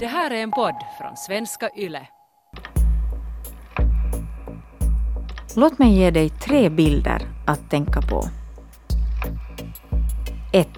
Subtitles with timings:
[0.00, 2.06] Det här är en podd från svenska YLE.
[5.56, 8.28] Låt mig ge dig tre bilder att tänka på.
[10.52, 10.68] 1.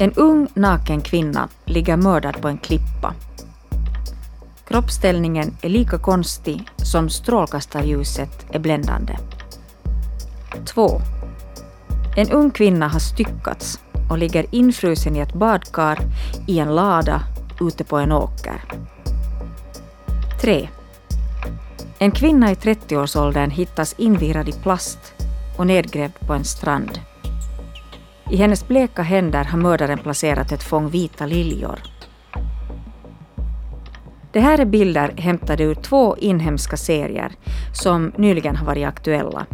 [0.00, 3.14] En ung naken kvinna ligger mördad på en klippa.
[4.66, 9.16] Kroppsställningen är lika konstig som strålkastarljuset är bländande.
[10.66, 11.00] 2.
[12.16, 15.98] En ung kvinna har styckats och ligger infrusen i ett badkar
[16.46, 17.22] i en lada
[17.60, 18.62] ute på en åker.
[20.40, 20.68] 3.
[21.98, 25.14] En kvinna i 30-årsåldern hittas invirad i plast
[25.58, 27.00] och nedgrävd på en strand.
[28.30, 31.78] I hennes bleka händer har mördaren placerat ett fång vita liljor.
[34.32, 37.32] Det här är bilder hämtade ur två inhemska serier
[37.72, 39.46] som nyligen har varit aktuella.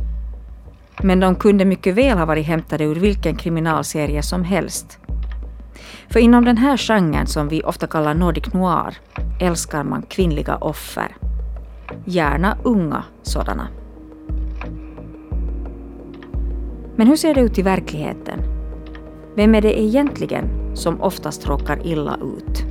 [1.02, 4.98] Men de kunde mycket väl ha varit hämtade ur vilken kriminalserie som helst.
[6.08, 8.98] För inom den här genren som vi ofta kallar Nordic noir
[9.40, 11.16] älskar man kvinnliga offer.
[12.04, 13.68] Gärna unga sådana.
[16.96, 18.40] Men hur ser det ut i verkligheten?
[19.36, 22.64] Vem är det egentligen som oftast råkar illa ut?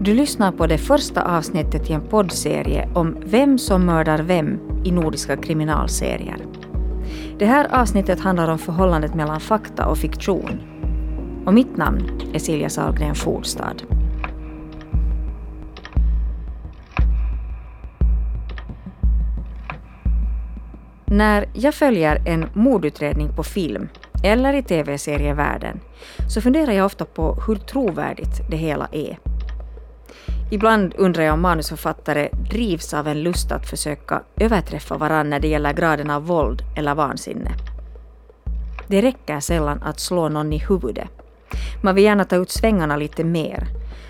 [0.00, 4.92] Du lyssnar på det första avsnittet i en poddserie om vem som mördar vem i
[4.92, 6.36] nordiska kriminalserier.
[7.38, 10.60] Det här avsnittet handlar om förhållandet mellan fakta och fiktion.
[11.46, 13.74] Och mitt namn är Silja Sahlgren Fordstad.
[21.04, 23.88] När jag följer en mordutredning på film
[24.24, 25.80] eller i tv-serievärlden
[26.28, 29.33] så funderar jag ofta på hur trovärdigt det hela är.
[30.54, 35.48] Ibland undrar jag om manusförfattare drivs av en lust att försöka överträffa varandra när det
[35.48, 37.50] gäller graden av våld eller vansinne.
[38.86, 41.08] Det räcker sällan att slå någon i huvudet.
[41.82, 43.66] Man vill gärna ta ut svängarna lite mer,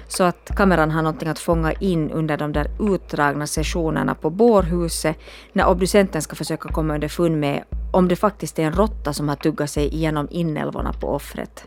[0.08, 5.16] så att kameran har någonting att fånga in under de där utdragna sessionerna på bårhuset
[5.52, 9.36] när obducenten ska försöka komma underfund med om det faktiskt är en råtta som har
[9.36, 11.64] tuggat sig igenom inälvorna på offret.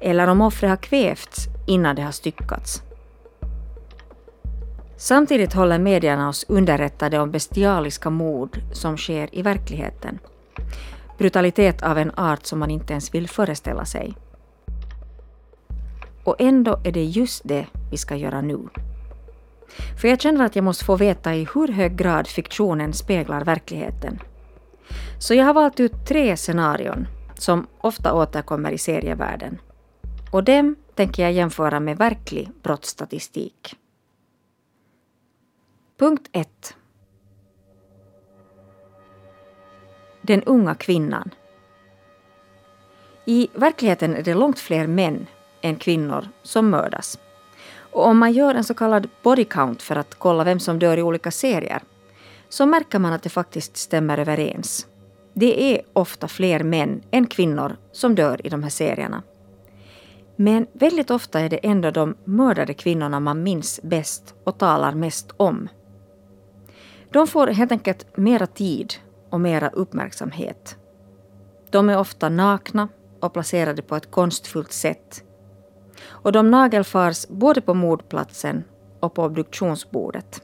[0.00, 2.82] Eller om offret har kvävts innan det har styckats.
[4.96, 10.18] Samtidigt håller medierna oss underrättade om bestialiska mord som sker i verkligheten.
[11.18, 14.16] Brutalitet av en art som man inte ens vill föreställa sig.
[16.24, 18.58] Och ändå är det just det vi ska göra nu.
[20.00, 24.18] För jag känner att jag måste få veta i hur hög grad fiktionen speglar verkligheten.
[25.18, 29.58] Så jag har valt ut tre scenarion som ofta återkommer i serievärlden.
[30.30, 33.76] Och dem tänker jag jämföra med verklig brottsstatistik.
[35.98, 36.76] Punkt 1.
[40.22, 41.30] Den unga kvinnan.
[43.24, 45.26] I verkligheten är det långt fler män
[45.60, 47.18] än kvinnor som mördas.
[47.78, 50.96] Och om man gör en så kallad body count för att kolla vem som dör
[50.96, 51.82] i olika serier
[52.48, 54.86] så märker man att det faktiskt stämmer överens.
[55.34, 59.22] Det är ofta fler män än kvinnor som dör i de här serierna.
[60.36, 65.32] Men väldigt ofta är det ändå de mördade kvinnorna man minns bäst och talar mest
[65.36, 65.68] om.
[67.10, 68.94] De får helt enkelt mera tid
[69.30, 70.76] och mera uppmärksamhet.
[71.70, 72.88] De är ofta nakna
[73.20, 75.24] och placerade på ett konstfullt sätt.
[76.04, 78.64] Och de nagelfars både på mordplatsen
[79.00, 80.42] och på obduktionsbordet.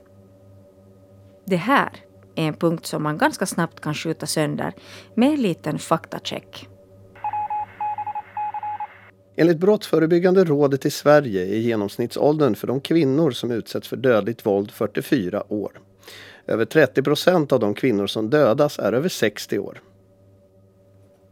[1.44, 1.90] Det här
[2.34, 4.72] är en punkt som man ganska snabbt kan skjuta sönder
[5.14, 6.68] med en liten faktacheck.
[9.36, 14.70] Enligt Brottsförebyggande rådet i Sverige är genomsnittsåldern för de kvinnor som utsätts för dödligt våld
[14.70, 15.80] 44 år.
[16.46, 19.82] Över 30 procent av de kvinnor som dödas är över 60 år.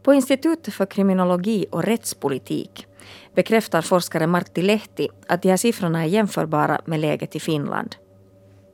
[0.03, 2.87] På Institutet för kriminologi och rättspolitik
[3.35, 7.95] bekräftar forskare Martti Lehti att de här siffrorna är jämförbara med läget i Finland.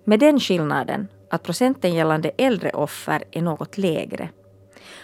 [0.03, 4.30] Med den skillnaden att procenten gällande äldre offer är något lägre.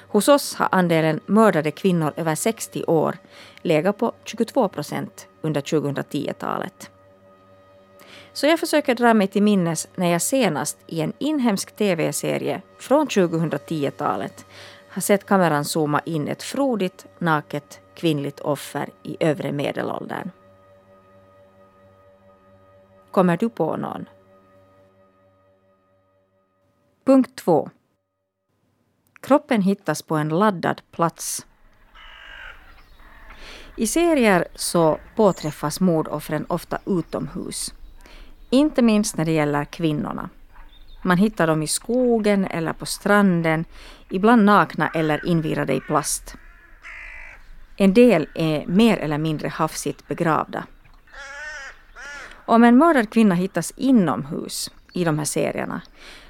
[0.07, 3.17] Hos oss har andelen mördade kvinnor över 60 år
[3.61, 6.89] legat på 22 procent under 2010-talet.
[8.33, 13.07] Så jag försöker dra mig till minnes när jag senast i en inhemsk tv-serie från
[13.07, 14.45] 2010-talet
[14.89, 20.31] har sett kameran zooma in ett frodigt, naket kvinnligt offer i övre medelåldern.
[23.11, 24.09] Kommer du på någon?
[27.05, 27.69] Punkt 2.
[29.21, 31.45] Kroppen hittas på en laddad plats.
[33.77, 37.73] I serier så påträffas mordoffren ofta utomhus.
[38.53, 40.29] Inte minst när det gäller kvinnorna.
[41.01, 43.65] Man hittar dem i skogen eller på stranden,
[44.09, 46.35] ibland nakna eller invirade i plast.
[47.77, 50.63] En del är mer eller mindre hafsigt begravda.
[52.45, 55.81] Om en mördad kvinna hittas inomhus i de här serierna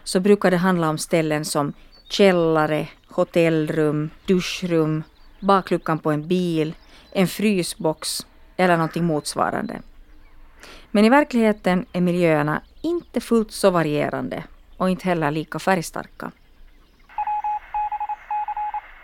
[0.03, 1.73] så brukar det handla om ställen som
[2.09, 5.03] källare, hotellrum, duschrum,
[5.39, 6.75] bakluckan på en bil,
[7.11, 8.25] en frysbox
[8.57, 9.81] eller någonting motsvarande.
[10.95, 14.43] Men i verkligheten är miljöerna inte fullt så varierande
[14.77, 16.31] och inte heller lika färgstarka.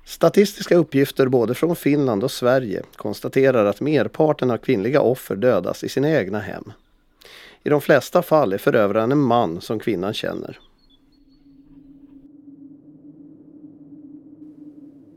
[0.06, 5.90] Statistiska uppgifter både från Finland och Sverige konstaterar att merparten av kvinnliga offer dödas i
[5.90, 6.72] sina egna hem.
[7.64, 10.60] I de flesta fall är förövaren en man som kvinnan känner.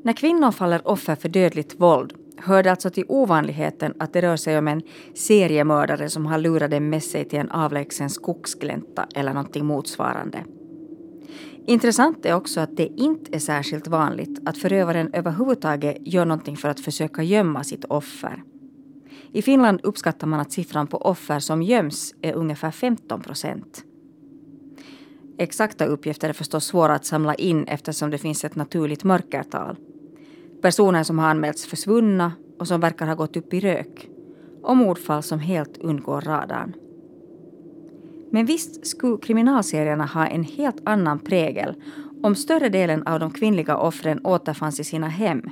[0.05, 4.37] När kvinnor faller offer för dödligt våld hör det alltså till ovanligheten att det rör
[4.37, 4.83] sig om en
[5.15, 10.45] seriemördare som har lurat dem med sig till en avlägsen skogsglänta eller någonting motsvarande.
[11.67, 16.69] Intressant är också att det inte är särskilt vanligt att förövaren överhuvudtaget gör någonting för
[16.69, 18.43] att försöka gömma sitt offer.
[19.33, 23.85] I Finland uppskattar man att siffran på offer som göms är ungefär 15 procent.
[25.39, 29.77] Exakta uppgifter är förstås svåra att samla in eftersom det finns ett naturligt mörkertal.
[30.63, 34.09] Personer som har anmälts försvunna och som verkar ha gått upp i rök.
[34.63, 36.75] Och mordfall som helt undgår radarn.
[38.31, 41.75] Men visst skulle kriminalserierna ha en helt annan prägel
[42.23, 45.43] om större delen av de kvinnliga offren återfanns i sina hem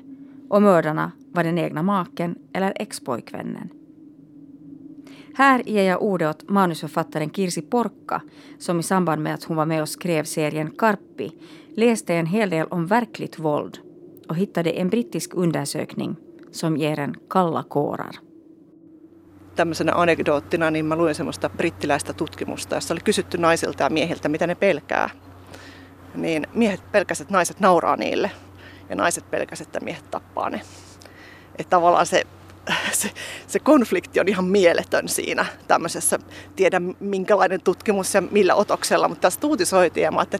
[0.49, 3.69] och mördarna var den egna maken eller expojkvännen.
[5.35, 8.23] Här ger jag ordet åt manusförfattaren Kirsi Porkka
[8.59, 11.33] som i samband med att hon var med och skrev serien Karppi
[11.77, 13.79] läste en hel del om verkligt våld
[14.31, 16.17] och hittade en brittisk undersökning
[16.51, 18.17] som ger en kalla kårar.
[19.55, 24.47] Tämmöisenä anekdoottina niin mä luin semmoista brittiläistä tutkimusta, jossa oli kysytty naisilta ja miehiltä, mitä
[24.47, 25.11] ne pelkää.
[26.15, 28.31] Niin miehet pelkäsivät, että naiset nauraa niille
[28.89, 30.61] ja naiset pelkäsivät, että miehet tappaa ne.
[31.59, 32.27] Että tavallaan se,
[32.93, 33.11] se,
[33.47, 36.19] se konflikti on ihan mieletön siinä tämmöisessä,
[36.57, 40.39] tiedä minkälainen tutkimus ja millä otoksella, mutta tässä uutisoitiin ja mä että,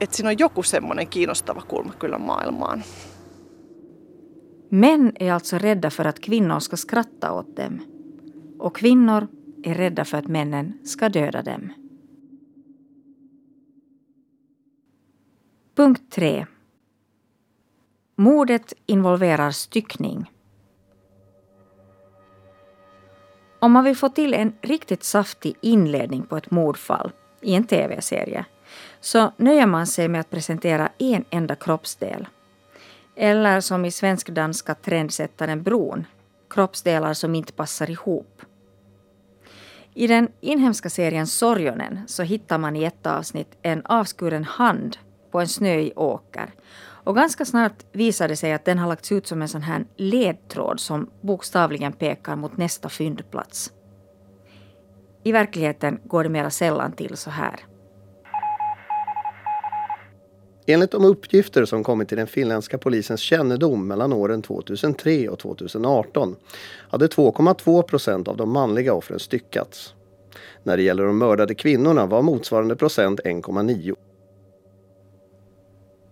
[0.00, 2.84] että siinä on joku semmoinen kiinnostava kulma kyllä maailmaan.
[4.70, 7.80] Män är alltså rädda för att kvinnor ska skratta åt dem.
[8.58, 9.26] Och kvinnor
[9.64, 11.72] är rädda för att männen ska döda dem.
[15.76, 16.46] Punkt 3.
[18.16, 20.32] Mordet involverar styckning.
[23.60, 27.12] Om man vill få till en riktigt saftig inledning på ett mordfall
[27.42, 28.46] i en tv-serie
[29.00, 32.26] så nöjer man sig med att presentera en enda kroppsdel.
[33.16, 36.06] Eller som i svensk-danska trendsättaren Bron,
[36.50, 38.42] kroppsdelar som inte passar ihop.
[39.94, 44.96] I den inhemska serien Sorjonen så hittar man i ett avsnitt en avskuren hand
[45.30, 46.52] på en snöig åker.
[47.04, 49.84] Och ganska snart visar det sig att den har lagts ut som en sån här
[49.96, 53.72] ledtråd som bokstavligen pekar mot nästa fyndplats.
[55.24, 57.56] I verkligheten går det mera sällan till så här.
[60.70, 66.36] Enligt de uppgifter som kommit till den finländska polisens kännedom mellan åren 2003 och 2018
[66.90, 69.94] hade 2,2 procent av de manliga offren styckats.
[70.62, 73.94] När det gäller de mördade kvinnorna var motsvarande procent 1,9.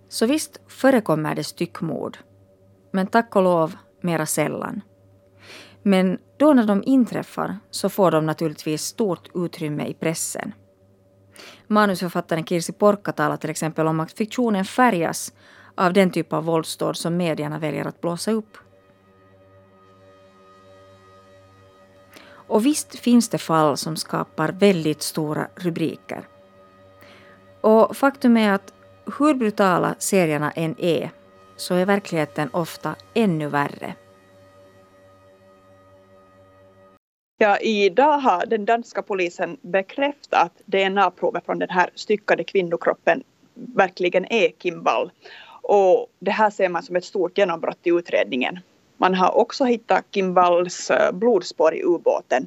[0.08, 2.18] Så visst förekommer det styckmord.
[2.90, 4.80] Men tack och lov mera sällan.
[5.82, 10.52] Men då när de inträffar så får de naturligtvis stort utrymme i pressen.
[11.66, 15.33] Manusförfattaren Kirsi Porkka talar till exempel om att fiktionen färgas
[15.75, 18.59] av den typ av våldsdåd som medierna väljer att blåsa upp.
[22.49, 26.28] Och visst finns det fall som skapar väldigt stora rubriker.
[27.61, 28.73] Och faktum är att
[29.19, 31.11] hur brutala serierna än är
[31.57, 33.95] så är verkligheten ofta ännu värre.
[37.38, 43.23] Ja, idag har den danska polisen bekräftat att DNA-provet från den här styckade kvinnokroppen
[43.55, 45.11] verkligen är Kim Wall.
[45.62, 48.59] Och det här ser man som ett stort genombrott i utredningen.
[48.97, 52.47] Man har också hittat Kim Walls eh, blodspår i ubåten.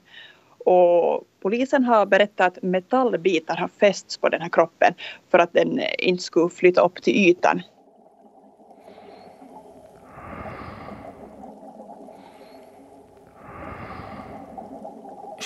[0.57, 4.93] Och polisen har berättat att metallbitar har fästs på den här kroppen
[5.29, 7.61] för att den inte skulle flytta upp till ytan.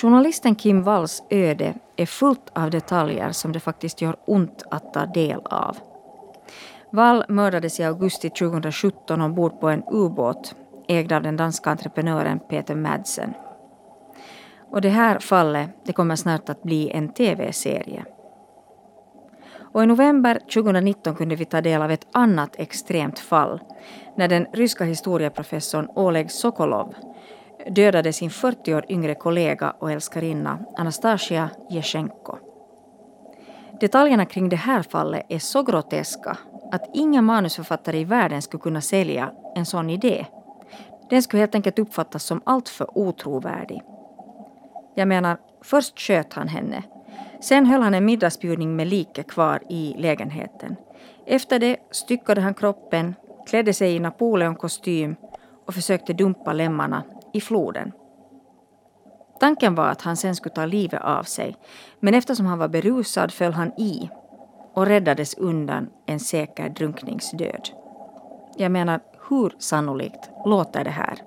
[0.04, 5.06] Journalisten Kim Walls öde är fullt av detaljer som det faktiskt gör ont att ta
[5.06, 5.78] del av.
[6.92, 10.56] Wall mördades i augusti 2017 ombord på en ubåt
[10.88, 13.34] ägd av den danska entreprenören Peter Madsen.
[14.72, 18.06] Och det här fallet det kommer snart att bli en tv-serie.
[19.74, 23.60] Och i november 2019 kunde vi ta del av ett annat extremt fall
[24.18, 26.96] när den ryska historieprofessorn Oleg Sokolov
[27.68, 32.38] dödade sin 40 år yngre kollega och älskarinna Anastasia Jeshenko.
[33.80, 36.38] Detaljerna kring det här fallet är så groteska
[36.72, 40.26] att ingen manusförfattare i världen skulle kunna sälja en sån idé.
[41.10, 43.82] Den skulle helt enkelt uppfattas som alltför otrovärdig.
[44.96, 46.84] Jag menar, först sköt han henne.
[47.42, 50.76] Sen höll han en middagsbjudning med like kvar i lägenheten.
[51.26, 53.16] Efter det styckade han kroppen,
[53.46, 55.16] klädde sig i Napoleon-kostym
[55.66, 57.04] och försökte dumpa lemmarna
[57.34, 57.92] i floden.
[59.40, 61.58] Tanken var att han sen skulle ta livet av sig,
[62.00, 64.10] men eftersom han var berusad föll han i
[64.74, 67.70] och räddades undan en säker drunkningsdöd.
[68.58, 69.00] Jag menar,
[69.30, 71.18] hur sannolikt låter det här?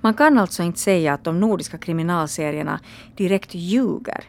[0.00, 2.80] Man kan alltså inte säga att de nordiska kriminalserierna
[3.16, 4.24] direkt ljuger.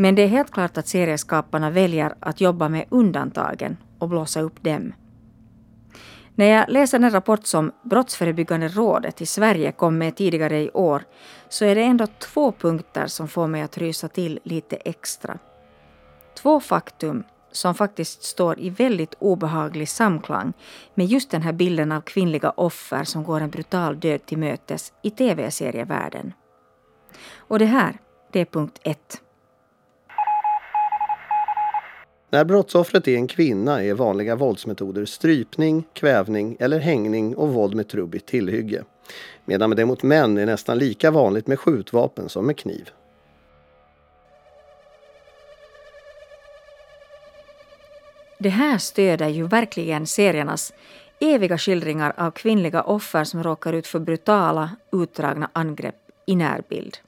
[0.00, 4.62] Men det är helt klart att serieskaparna väljer att jobba med undantagen och blåsa upp
[4.62, 4.92] dem.
[6.34, 11.02] När jag läser den rapport som Brottsförebyggande rådet i Sverige kom med tidigare i år
[11.48, 15.38] så är det ändå två punkter som får mig att rysa till lite extra.
[16.42, 20.52] Två faktum som faktiskt står i väldigt obehaglig samklang
[20.94, 24.92] med just den här bilden av kvinnliga offer som går en brutal död till mötes
[25.02, 26.32] i tv-serievärlden.
[27.36, 27.98] Och det här,
[28.32, 29.22] det är punkt ett.
[32.30, 37.88] När brottsoffret är en kvinna är vanliga våldsmetoder strypning, kvävning eller hängning och våld med
[37.88, 38.84] trubbigt tillhygge.
[39.44, 42.90] Medan det mot män är nästan lika vanligt med skjutvapen som med kniv.
[48.38, 50.72] Det här stöder ju verkligen seriernas
[51.20, 55.94] eviga skildringar av kvinnliga offer som råkar ut för brutala, utdragna angrepp
[56.26, 56.98] i närbild.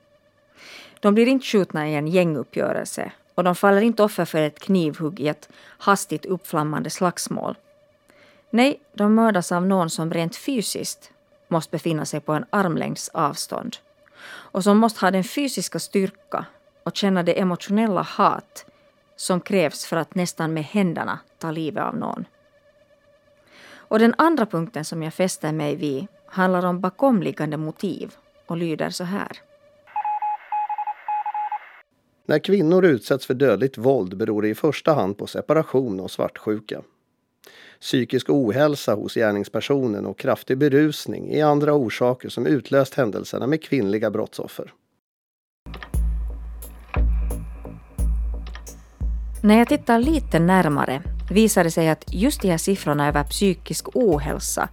[1.01, 5.21] De blir inte skjutna i en gänguppgörelse och de faller inte offer för ett knivhugg
[5.21, 7.57] i ett hastigt uppflammande slagsmål.
[8.51, 11.11] Nej, de mördas av någon som rent fysiskt
[11.49, 13.77] måste befinna sig på en armlängds avstånd
[14.27, 16.45] och som måste ha den fysiska styrka
[16.83, 18.67] och känna det emotionella hat
[19.17, 22.25] som krävs för att nästan med händerna ta livet av någon.
[23.73, 28.15] Och den andra punkten som jag fäster mig vid handlar om bakomliggande motiv
[28.47, 29.50] och lyder så här.
[32.31, 36.83] När kvinnor utsätts för dödligt våld beror det i första hand på separation och svartsjuka.
[37.81, 44.11] Psykisk ohälsa hos gärningspersonen och kraftig berusning är andra orsaker som utlöst händelserna med kvinnliga
[44.11, 44.73] brottsoffer.
[49.43, 53.97] När jag tittar lite närmare visar det sig att just de här siffrorna över psykisk
[53.97, 54.69] ohälsa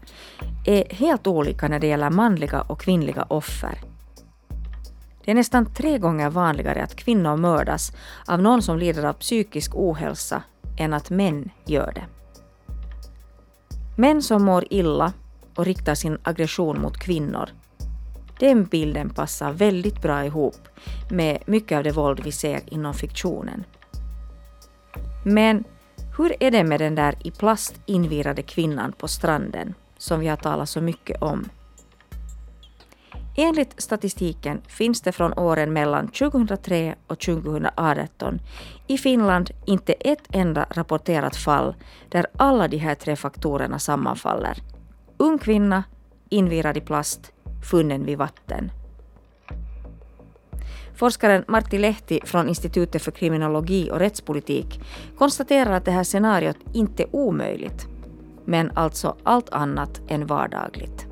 [0.65, 3.96] är helt olika när det gäller manliga och kvinnliga offer.
[5.27, 7.91] Det är nästan tre gånger vanligare att kvinnor mördas
[8.25, 10.43] av någon som lider av psykisk ohälsa
[10.77, 12.05] än att män gör det.
[13.97, 15.13] Män som mår illa
[15.55, 17.49] och riktar sin aggression mot kvinnor
[18.39, 20.67] den bilden passar väldigt bra ihop
[21.09, 23.63] med mycket av det våld vi ser inom fiktionen.
[25.25, 25.63] Men
[26.17, 30.37] hur är det med den där i plast invirade kvinnan på stranden som vi har
[30.37, 31.49] talat så mycket om?
[33.39, 38.39] Enligt statistiken finns det från åren mellan 2003 och 2018
[38.87, 41.75] i Finland inte ett enda rapporterat fall
[42.09, 44.57] där alla de här tre faktorerna sammanfaller.
[45.17, 45.83] Ung kvinna,
[46.29, 47.31] invirad i plast,
[47.71, 48.71] funnen vid vatten.
[50.95, 54.81] Forskaren Martti Lehti från Institutet för kriminologi och rättspolitik
[55.17, 57.87] konstaterar att det här scenariot inte är omöjligt,
[58.45, 61.06] men alltså allt annat än vardagligt.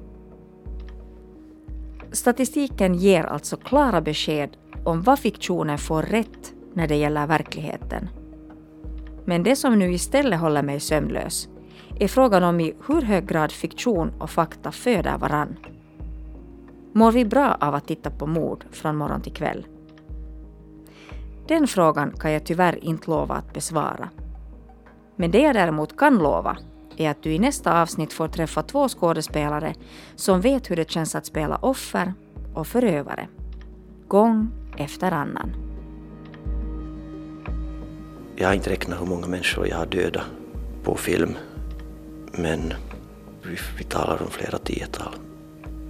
[2.16, 8.10] Statistiken ger alltså klara besked om vad fiktionen får rätt när det gäller verkligheten.
[9.26, 11.50] Men det som nu istället håller mig sömnlös
[12.00, 15.58] är frågan om i hur hög grad fiktion och fakta föder varann.
[16.94, 19.68] Mår vi bra av att titta på mord från morgon till kväll?
[21.48, 24.10] Den frågan kan jag tyvärr inte lova att besvara.
[25.16, 26.58] Men det jag däremot kan lova
[26.98, 29.74] är att du i nästa avsnitt får träffa två skådespelare
[30.16, 32.14] som vet hur det känns att spela offer
[32.54, 33.28] och förövare.
[34.08, 35.56] Gång efter annan.
[38.36, 40.24] Jag har inte räknat hur många människor jag har dödat
[40.84, 41.36] på film.
[42.32, 42.74] Men
[43.44, 45.16] vi, vi talar om flera tiotal.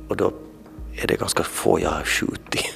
[0.09, 0.33] Och då
[1.03, 2.75] är det ganska få jag har skjutit.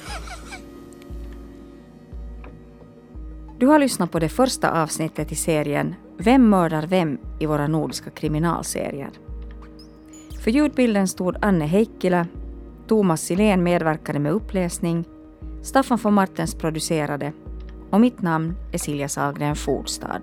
[3.58, 8.10] Du har lyssnat på det första avsnittet i serien vem mördar vem i våra nordiska
[8.10, 9.10] kriminalserier.
[10.40, 12.26] För ljudbilden stod Anne Heikkilä,
[12.88, 15.04] Thomas Silén medverkade med uppläsning,
[15.62, 17.32] Staffan von Martens producerade
[17.90, 20.20] och mitt namn är Silja Salgren Fordstad.